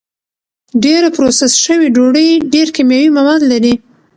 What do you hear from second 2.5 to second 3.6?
ډېر کیمیاوي مواد